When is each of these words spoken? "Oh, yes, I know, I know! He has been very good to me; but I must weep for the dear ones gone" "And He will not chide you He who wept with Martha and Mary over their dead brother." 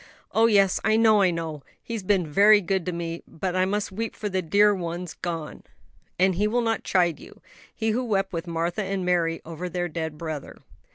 "Oh, 0.31 0.47
yes, 0.47 0.79
I 0.83 0.97
know, 0.97 1.21
I 1.21 1.29
know! 1.29 1.61
He 1.83 1.93
has 1.93 2.01
been 2.01 2.25
very 2.25 2.59
good 2.59 2.87
to 2.87 2.91
me; 2.91 3.21
but 3.27 3.55
I 3.55 3.65
must 3.65 3.91
weep 3.91 4.15
for 4.15 4.29
the 4.29 4.41
dear 4.41 4.73
ones 4.73 5.13
gone" 5.13 5.61
"And 6.17 6.33
He 6.33 6.47
will 6.47 6.61
not 6.61 6.83
chide 6.83 7.19
you 7.19 7.39
He 7.75 7.91
who 7.91 8.03
wept 8.03 8.33
with 8.33 8.47
Martha 8.47 8.81
and 8.83 9.05
Mary 9.05 9.41
over 9.45 9.69
their 9.69 9.87
dead 9.87 10.17
brother." 10.17 10.57